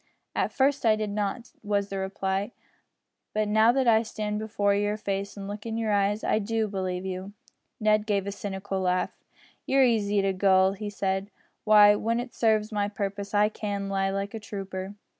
"At 0.33 0.51
first 0.51 0.83
I 0.83 0.95
did 0.95 1.11
not," 1.11 1.51
was 1.61 1.89
the 1.89 1.99
reply, 1.99 2.53
"but 3.35 3.47
now 3.47 3.71
that 3.71 3.87
I 3.87 4.01
stand 4.01 4.39
before 4.39 4.73
your 4.73 4.97
face 4.97 5.37
and 5.37 5.47
look 5.47 5.63
in 5.63 5.77
your 5.77 5.91
eyes 5.91 6.23
I 6.23 6.39
do 6.39 6.67
believe 6.67 7.05
you." 7.05 7.33
Ned 7.79 8.07
gave 8.07 8.25
a 8.25 8.31
cynical 8.31 8.79
laugh. 8.81 9.15
"You're 9.67 9.83
easy 9.83 10.19
to 10.23 10.33
gull," 10.33 10.71
he 10.73 10.89
said; 10.89 11.29
"why, 11.65 11.93
when 11.93 12.19
it 12.19 12.33
serves 12.33 12.71
my 12.71 12.87
purpose 12.87 13.35
I 13.35 13.47
can 13.49 13.89
lie 13.89 14.09
like 14.09 14.33
a 14.33 14.39
trooper." 14.39 14.95